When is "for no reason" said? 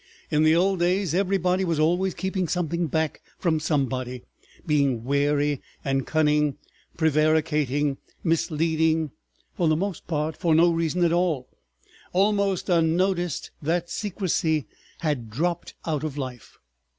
10.35-11.03